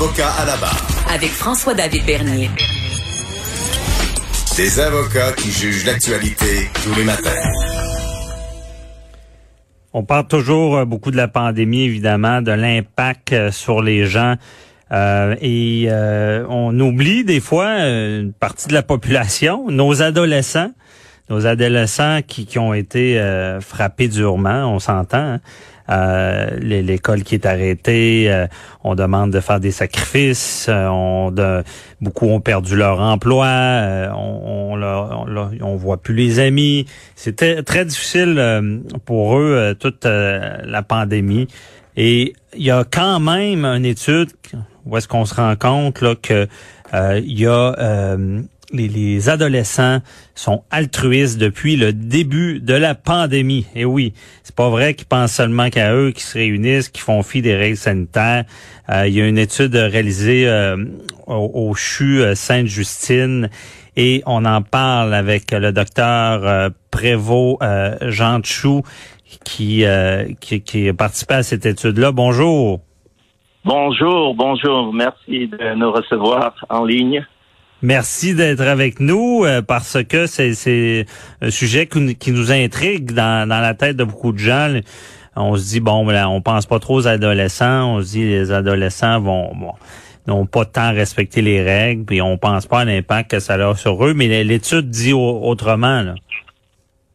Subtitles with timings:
[0.00, 0.86] Avocat à la barre.
[1.12, 2.48] Avec François-David Bernier.
[4.56, 7.28] Des avocats qui jugent l'actualité tous les matins.
[9.92, 14.36] On parle toujours euh, beaucoup de la pandémie, évidemment, de l'impact euh, sur les gens.
[14.90, 20.70] Euh, et euh, on oublie des fois une partie de la population, nos adolescents,
[21.28, 25.18] nos adolescents qui, qui ont été euh, frappés durement, on s'entend.
[25.34, 25.40] hein.
[25.88, 28.46] Euh, l'é- L'école qui est arrêtée, euh,
[28.84, 31.62] on demande de faire des sacrifices, euh, on de,
[32.00, 36.38] beaucoup ont perdu leur emploi, euh, on, on, leur- on, leur- on voit plus les
[36.38, 36.86] amis.
[37.16, 41.48] C'était très difficile euh, pour eux euh, toute la pandémie.
[41.96, 44.30] Et il y a quand même une étude
[44.86, 46.46] où est-ce qu'on se rend compte là, que
[46.92, 48.16] il y a
[48.72, 50.00] les, les adolescents
[50.34, 53.66] sont altruistes depuis le début de la pandémie.
[53.74, 57.22] Et oui, c'est pas vrai qu'ils pensent seulement qu'à eux, qui se réunissent, qui font
[57.22, 58.44] fi des règles sanitaires.
[58.88, 60.76] Euh, il y a une étude réalisée euh,
[61.26, 63.50] au, au CHU euh, Sainte-Justine
[63.96, 67.58] et on en parle avec le docteur euh, Prévost
[68.02, 68.82] Jean Chou
[69.44, 69.84] qui,
[70.40, 72.10] qui, qui a participé à cette étude-là.
[72.10, 72.80] Bonjour.
[73.64, 74.92] Bonjour, bonjour.
[74.92, 77.24] Merci de nous recevoir en ligne.
[77.82, 81.06] Merci d'être avec nous euh, parce que c'est,
[81.40, 84.80] un sujet qui, nous intrigue dans, dans la tête de beaucoup de gens.
[85.36, 87.94] On se dit bon, là, on pense pas trop aux adolescents.
[87.94, 89.72] On se dit les adolescents vont bon,
[90.26, 93.74] n'ont pas tant respecté les règles, puis on pense pas à l'impact que ça a
[93.74, 94.12] sur eux.
[94.14, 96.02] Mais l'étude dit au- autrement.
[96.02, 96.14] Là.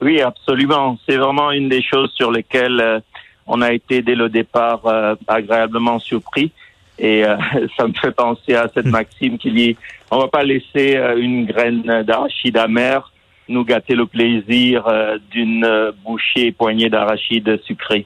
[0.02, 0.98] Oui, absolument.
[1.08, 3.00] C'est vraiment une des choses sur lesquelles euh,
[3.48, 6.52] on a été dès le départ euh, agréablement surpris.
[7.00, 7.36] Et euh,
[7.78, 9.78] ça me fait penser à cette maxime qui dit
[10.12, 13.12] on va pas laisser euh, une graine d'arachide amère
[13.48, 15.68] nous gâter le plaisir euh, d'une
[16.04, 18.06] bouchée et poignée d'arachide sucrée.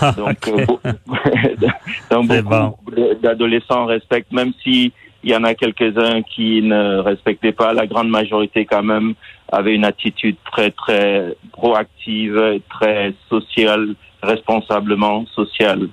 [0.18, 0.80] Donc, beau-
[2.10, 2.26] donc
[2.68, 2.90] beaucoup
[3.22, 4.92] d'adolescents respectent, même si
[5.24, 9.14] il y en a quelques-uns qui ne respectaient pas, la grande majorité quand même
[9.50, 15.88] avait une attitude très très proactive, très sociale, responsablement sociale.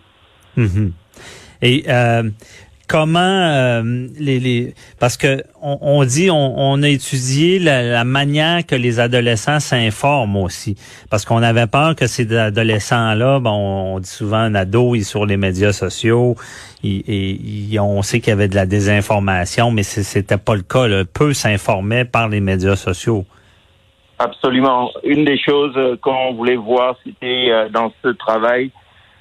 [0.57, 0.91] Mhm.
[1.61, 2.23] Et euh,
[2.87, 8.03] comment euh, les, les parce que on, on dit on, on a étudié la, la
[8.03, 10.75] manière que les adolescents s'informent aussi
[11.09, 15.01] parce qu'on avait peur que ces adolescents là bon on dit souvent un ado il
[15.01, 16.35] est sur les médias sociaux
[16.83, 21.03] et, on sait qu'il y avait de la désinformation mais c'était pas le cas là.
[21.05, 23.25] peu s'informaient par les médias sociaux
[24.17, 24.91] Absolument.
[25.03, 28.71] Une des choses euh, qu'on voulait voir, c'était euh, dans ce travail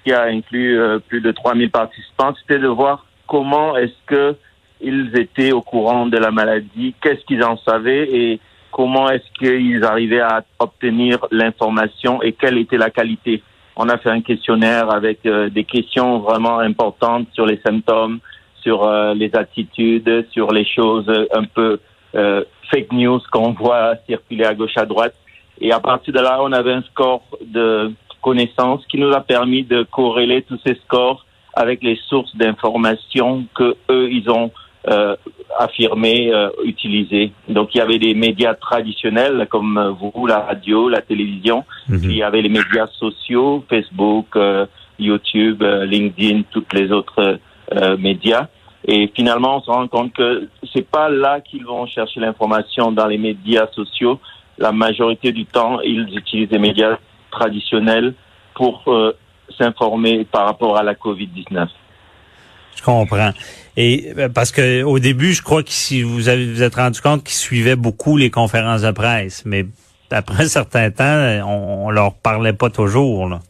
[0.04, 4.36] qui a inclus euh, plus de 3000 participants, c'était de voir comment est-ce que
[4.80, 9.84] ils étaient au courant de la maladie, qu'est-ce qu'ils en savaient et comment est-ce qu'ils
[9.84, 13.42] arrivaient à obtenir l'information et quelle était la qualité.
[13.76, 18.20] On a fait un questionnaire avec euh, des questions vraiment importantes sur les symptômes,
[18.64, 21.78] sur euh, les attitudes, sur les choses euh, un peu
[22.16, 25.14] euh, fake news qu'on voit circuler à gauche à droite.
[25.60, 27.92] Et à partir de là, on avait un score de
[28.28, 33.76] connaissances qui nous a permis de corréler tous ces scores avec les sources d'informations que
[33.90, 34.50] eux ils ont
[34.88, 35.14] euh,
[35.58, 37.32] affirmé euh, utiliser.
[37.48, 41.64] Donc il y avait des médias traditionnels comme euh, vous, la radio, la télévision.
[41.88, 42.00] Mhm.
[42.00, 44.66] Puis il y avait les médias sociaux, Facebook, euh,
[44.98, 47.38] YouTube, euh, LinkedIn, toutes les autres
[47.72, 48.46] euh, médias.
[48.86, 53.06] Et finalement, on se rend compte que c'est pas là qu'ils vont chercher l'information dans
[53.06, 54.18] les médias sociaux.
[54.58, 56.98] La majorité du temps, ils utilisent des médias
[57.34, 58.14] traditionnels
[58.54, 59.16] pour euh,
[59.58, 61.68] s'informer par rapport à la COVID-19.
[62.76, 63.30] Je comprends.
[63.76, 67.00] Et euh, parce que au début, je crois que si vous avez vous êtes rendu
[67.00, 69.66] compte qu'ils suivaient beaucoup les conférences de presse, mais
[70.10, 73.28] après un certain temps, on, on leur parlait pas toujours.
[73.28, 73.40] Là.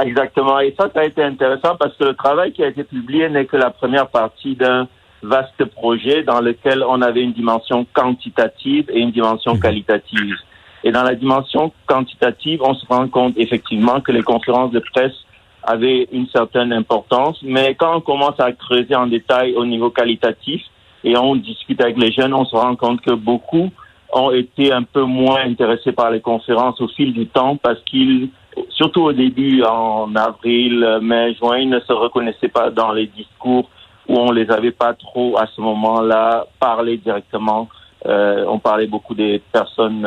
[0.00, 0.58] Exactement.
[0.60, 3.46] Et ça, ça a été intéressant parce que le travail qui a été publié n'est
[3.46, 4.88] que la première partie d'un
[5.22, 10.34] vaste projet dans lequel on avait une dimension quantitative et une dimension qualitative.
[10.84, 15.14] Et dans la dimension quantitative, on se rend compte effectivement que les conférences de presse
[15.62, 20.60] avaient une certaine importance, mais quand on commence à creuser en détail au niveau qualitatif
[21.04, 23.70] et on discute avec les jeunes, on se rend compte que beaucoup
[24.12, 28.30] ont été un peu moins intéressés par les conférences au fil du temps parce qu'ils
[28.70, 33.68] surtout au début, en avril, mai, juin, ils ne se reconnaissaient pas dans les discours
[34.08, 37.68] où on les avait pas trop à ce moment-là parlé directement.
[38.06, 40.04] Euh, on parlait beaucoup des personnes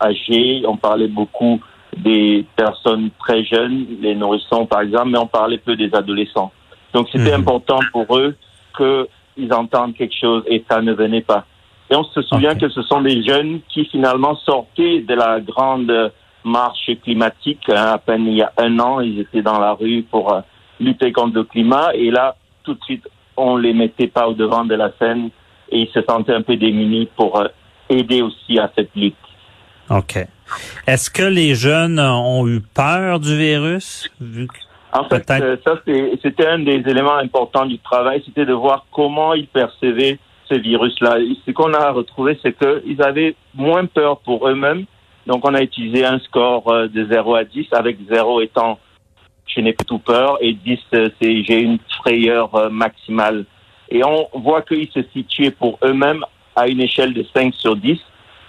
[0.00, 1.60] âgées, on parlait beaucoup
[1.96, 6.52] des personnes très jeunes, les nourrissons par exemple, mais on parlait peu des adolescents.
[6.94, 7.40] Donc c'était Mhm.
[7.40, 8.36] important pour eux
[8.76, 11.44] qu'ils entendent quelque chose et ça ne venait pas.
[11.90, 16.12] Et on se souvient que ce sont des jeunes qui finalement sortaient de la grande
[16.44, 17.68] marche climatique.
[17.70, 20.40] hein, à peine il y a un an, ils étaient dans la rue pour euh,
[20.80, 21.90] lutter contre le climat.
[21.94, 25.30] Et là, tout de suite, on les mettait pas au devant de la scène
[25.70, 27.48] et ils se sentaient un peu démunis pour euh,
[27.88, 29.16] aider aussi à cette lutte.
[29.90, 30.18] OK.
[30.86, 34.10] Est-ce que les jeunes ont eu peur du virus?
[34.92, 35.80] En fait, euh, ça,
[36.22, 40.18] c'était un des éléments importants du travail, c'était de voir comment ils percevaient
[40.48, 41.16] ce virus-là.
[41.46, 44.86] Ce qu'on a retrouvé, c'est qu'ils avaient moins peur pour eux-mêmes.
[45.26, 48.78] Donc, on a utilisé un score euh, de 0 à 10, avec 0 étant
[49.46, 53.46] je n'ai pas tout peur et 10, euh, c'est j'ai une frayeur maximale.
[53.90, 56.22] Et on voit qu'ils se situaient pour eux-mêmes
[56.54, 57.98] à une échelle de 5 sur 10,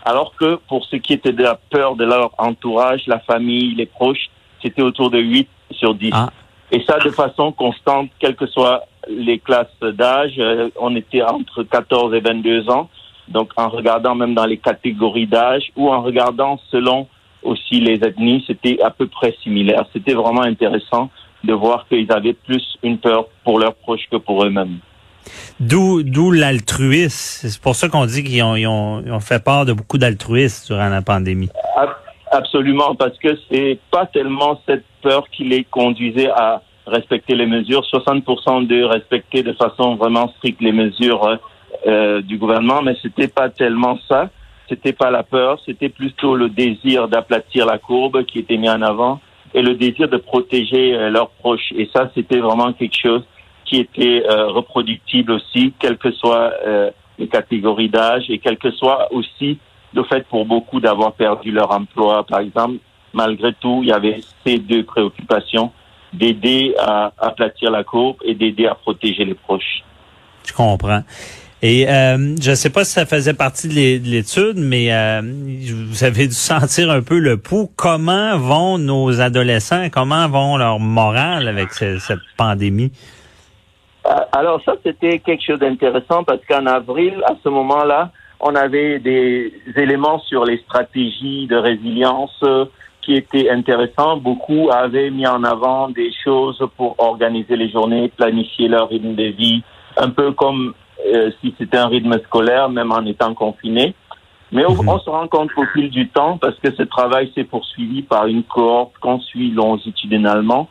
[0.06, 3.86] alors que pour ce qui était de la peur de leur entourage, la famille, les
[3.86, 4.30] proches,
[4.62, 6.12] c'était autour de 8 sur 10.
[6.14, 6.30] Ah.
[6.72, 10.34] Et ça de façon constante, quelles que soient les classes d'âge.
[10.38, 12.90] Euh, on était entre 14 et 22 ans.
[13.28, 17.08] Donc en regardant même dans les catégories d'âge ou en regardant selon
[17.44, 19.86] aussi les ethnies, c'était à peu près similaire.
[19.94, 21.10] C'était vraiment intéressant
[21.44, 24.80] de voir qu'ils avaient plus une peur pour leurs proches que pour eux-mêmes.
[25.60, 27.48] D'où, d'où l'altruisme.
[27.50, 31.50] C'est pour ça qu'on dit qu'ils ont, fait part de beaucoup d'altruisme durant la pandémie.
[31.76, 31.96] Ab-
[32.32, 37.82] Absolument, parce que c'est pas tellement cette peur qui les conduisait à respecter les mesures.
[37.92, 41.40] 60% d'eux respectaient de façon vraiment stricte les mesures
[41.88, 44.30] euh, du gouvernement, mais c'était pas tellement ça.
[44.68, 48.84] C'était pas la peur, c'était plutôt le désir d'aplatir la courbe qui était mis en
[48.84, 49.20] avant
[49.56, 51.72] et le désir de protéger euh, leurs proches.
[51.76, 53.24] Et ça, c'était vraiment quelque chose
[53.70, 56.90] qui était euh, reproductible aussi, quelles que soient euh,
[57.20, 59.60] les catégories d'âge et quel que soit aussi
[59.94, 62.78] le fait pour beaucoup d'avoir perdu leur emploi, par exemple.
[63.14, 65.72] Malgré tout, il y avait ces deux préoccupations
[66.14, 69.84] d'aider à aplatir la courbe et d'aider à protéger les proches.
[70.48, 71.04] Je comprends.
[71.62, 74.90] Et euh, je ne sais pas si ça faisait partie de l'é- de l'étude, mais
[75.92, 77.70] vous avez dû sentir un peu le pouls.
[77.76, 79.90] Comment vont nos adolescents?
[79.92, 82.92] Comment vont leur morale avec ce- cette pandémie?
[84.06, 89.00] Euh, Alors ça, c'était quelque chose d'intéressant parce qu'en avril, à ce moment-là, on avait
[89.00, 92.66] des éléments sur les stratégies de résilience euh,
[93.02, 94.18] qui étaient intéressants.
[94.18, 99.26] Beaucoup avaient mis en avant des choses pour organiser les journées, planifier leur rythme de
[99.26, 99.62] vie,
[99.98, 100.74] un peu comme
[101.14, 103.94] euh, si c'était un rythme scolaire, même en étant confiné.
[104.52, 104.90] Mais on, Mhm.
[104.90, 108.26] on se rend compte qu'au fil du temps, parce que ce travail s'est poursuivi par
[108.28, 110.68] une cohorte qu'on suit longitudinalement,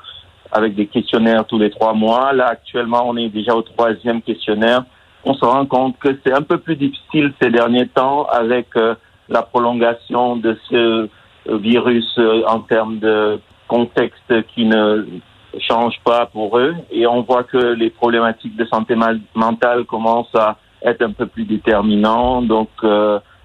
[0.53, 2.33] avec des questionnaires tous les trois mois.
[2.33, 4.85] Là, actuellement, on est déjà au troisième questionnaire.
[5.25, 8.95] On se rend compte que c'est un peu plus difficile ces derniers temps avec euh,
[9.29, 15.07] la prolongation de ce euh, virus euh, en termes de contexte qui ne
[15.61, 16.75] change pas pour eux.
[16.91, 18.95] Et on voit que les problématiques de santé
[19.35, 22.43] mentale commencent à être un peu plus déterminants.
[22.43, 22.69] Donc,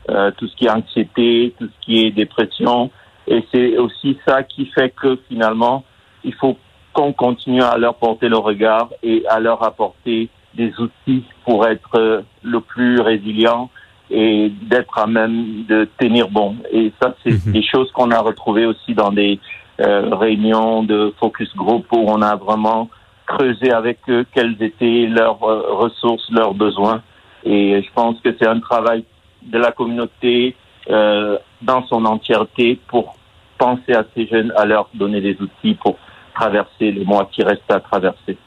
[0.09, 2.91] euh, tout ce qui est anxiété, tout ce qui est dépression.
[3.27, 5.85] Et c'est aussi ça qui fait que finalement,
[6.25, 6.57] il faut
[6.93, 11.95] qu'on continue à leur porter le regard et à leur apporter des outils pour être
[11.95, 13.69] euh, le plus résilient
[14.11, 16.55] et d'être à même de tenir bon.
[16.71, 17.53] Et ça, c'est Mhm.
[17.53, 19.39] des choses qu'on a retrouvées aussi dans des
[19.79, 22.89] euh, réunions de focus group où on a vraiment
[23.25, 27.01] creusé avec eux quelles étaient leurs euh, ressources, leurs besoins.
[27.43, 29.03] Et je pense que c'est un travail
[29.41, 30.55] de la communauté
[30.89, 33.15] euh, dans son entièreté pour
[33.57, 35.97] penser à ces jeunes, à leur donner des outils pour
[36.35, 38.37] traverser les mois qui restent à traverser.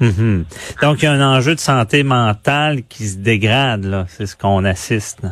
[0.00, 0.44] Mhm.
[0.82, 4.04] Donc, il y a un enjeu de santé mentale qui se dégrade, là.
[4.08, 5.26] C'est ce qu'on assiste.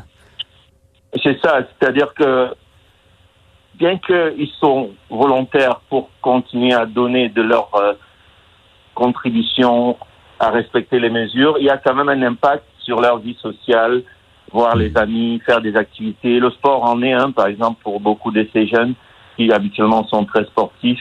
[1.23, 2.55] C'est ça, c'est-à-dire que
[3.75, 7.93] bien qu'ils sont volontaires pour continuer à donner de leur euh,
[8.95, 9.97] contribution
[10.39, 14.03] à respecter les mesures, il y a quand même un impact sur leur vie sociale,
[14.53, 16.39] voir les amis, faire des activités.
[16.39, 18.95] Le sport en est un, par exemple, pour beaucoup de ces jeunes
[19.37, 21.01] qui habituellement sont très sportifs.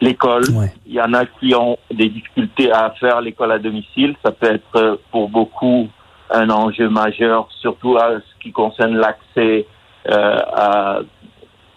[0.00, 0.72] L'école, Ouais.
[0.86, 4.16] il y en a qui ont des difficultés à faire l'école à domicile.
[4.24, 5.88] Ça peut être euh, pour beaucoup
[6.30, 9.66] un enjeu majeur, surtout à ce qui concerne l'accès
[10.08, 11.00] euh, à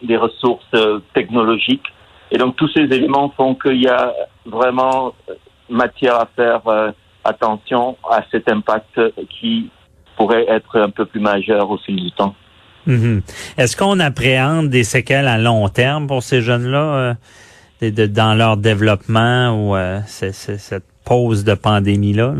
[0.01, 1.85] des ressources euh, technologiques.
[2.31, 4.13] Et donc tous ces éléments font qu'il y a
[4.45, 5.33] vraiment euh,
[5.69, 6.91] matière à faire euh,
[7.25, 8.99] attention à cet impact
[9.29, 9.69] qui
[10.15, 12.35] pourrait être un peu plus majeur au fil du temps.
[12.85, 13.21] Mhm.
[13.57, 17.15] Est-ce qu'on appréhende des séquelles à long terme pour ces jeunes-là
[17.91, 22.33] de, dans leur développement ou euh, cette pause de pandémie-là?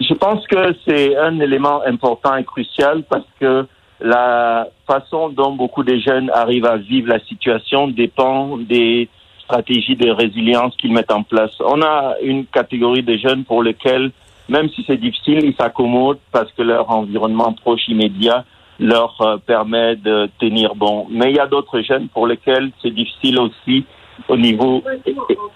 [0.00, 3.66] Je pense que c'est un élément important et crucial parce que
[4.00, 9.08] la façon dont beaucoup de jeunes arrivent à vivre la situation dépend des
[9.44, 11.52] stratégies de résilience qu'ils mettent en place.
[11.60, 14.10] On a une catégorie de jeunes pour lesquels,
[14.48, 18.44] même si c'est difficile, ils s'accommodent parce que leur environnement proche immédiat
[18.78, 21.06] leur euh, permet de tenir bon.
[21.10, 23.84] Mais il y a d'autres jeunes pour lesquels c'est difficile aussi
[24.28, 24.82] au niveau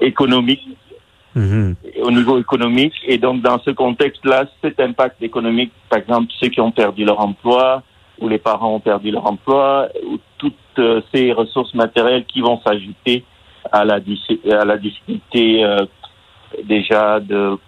[0.00, 0.62] économique.
[1.36, 1.74] Mm-hmm.
[2.02, 2.94] Au niveau économique.
[3.06, 7.20] Et donc, dans ce contexte-là, cet impact économique, par exemple, ceux qui ont perdu leur
[7.20, 7.82] emploi,
[8.20, 12.60] ou les parents ont perdu leur emploi, ou toutes euh, ces ressources matérielles qui vont
[12.64, 13.24] s'ajouter
[13.72, 13.98] à la,
[14.50, 15.86] à la difficulté euh,
[16.64, 17.58] déjà de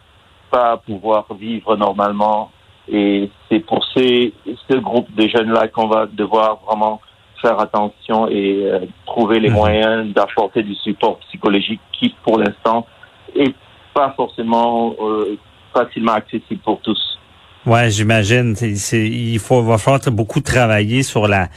[0.50, 2.50] pas pouvoir vivre normalement
[2.88, 4.32] et c'est pour ces,
[4.70, 7.00] ce groupe de jeunes-là qu'on va devoir vraiment
[7.46, 9.54] faire attention et euh, trouver les mhm.
[9.54, 12.86] moyens d'apporter du support psychologique qui, pour l'instant,
[13.34, 13.54] est
[13.94, 15.36] pas forcément euh,
[15.72, 17.18] facilement accessible pour tous.
[17.64, 18.54] Ouais, j'imagine.
[18.92, 21.48] Il faut va falloir beaucoup travailler sur la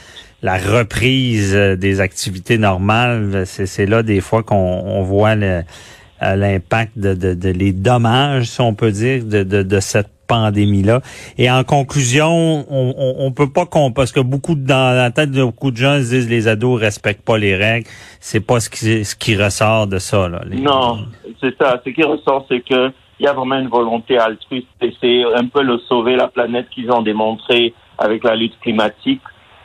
[0.42, 3.44] la reprise euh, des activités normales.
[3.46, 8.90] C'est là des fois qu'on voit l'impact de, de, de, les dommages, si on peut
[8.90, 11.00] dire, de, de, de cette pandémie-là.
[11.38, 15.42] Et en conclusion, on, on, peut pas qu'on parce que beaucoup dans la tête de
[15.42, 17.86] beaucoup de gens ils disent les ados respectent pas les règles.
[18.20, 20.40] C'est pas ce qui ce qui ressort de ça là.
[20.50, 21.06] Non,
[21.40, 21.80] c'est ça.
[21.84, 25.46] Ce qui ressort, c'est que il y a vraiment une volonté altruiste et c'est un
[25.46, 29.20] peu le sauver la planète qu'ils ont démontré avec la lutte climatique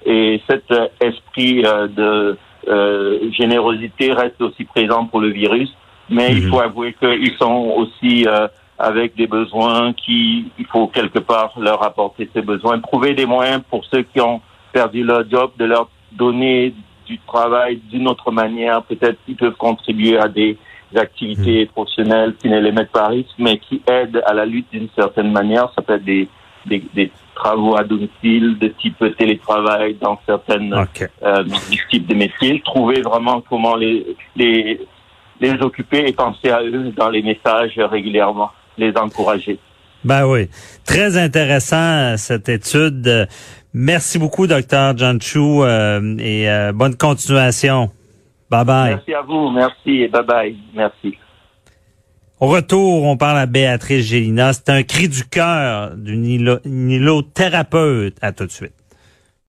[0.06, 5.70] et cet euh, esprit euh, de euh, générosité reste aussi présent pour le virus.
[6.10, 6.50] Mais il mhm.
[6.52, 8.28] faut avouer qu'ils sont aussi
[8.78, 13.62] avec des besoins qui, il faut quelque part leur apporter ces besoins, trouver des moyens
[13.70, 14.42] pour ceux qui ont
[14.74, 16.74] perdu leur job, de leur donner
[17.06, 18.84] du travail d'une autre manière.
[18.84, 20.58] Peut-être qu'ils peuvent contribuer à des
[20.96, 21.68] activités mmh.
[21.68, 24.90] professionnelles qui ne les mettent pas à risque, mais qui aident à la lutte d'une
[24.96, 25.72] certaine manière.
[25.76, 26.28] Ça peut être des,
[26.66, 30.74] des, des travaux à domicile de type télétravail dans certaines
[31.24, 31.44] euh,
[31.90, 32.62] types de métiers.
[32.66, 34.82] Trouver vraiment comment les, les,
[35.40, 39.60] les occuper et penser à eux dans les messages régulièrement les encourager.
[40.04, 40.50] Ben oui,
[40.86, 43.28] très intéressant cette étude.
[43.74, 47.90] Merci beaucoup, docteur John Chou, euh, et euh, bonne continuation.
[48.50, 48.96] Bye bye.
[48.96, 50.56] Merci à vous, merci et bye bye.
[50.76, 51.18] Merci.
[52.40, 54.54] Au retour, on parle à Béatrice Gélina.
[54.54, 56.60] C'est un cri du cœur d'une
[57.34, 58.18] thérapeute.
[58.22, 58.75] À tout de suite.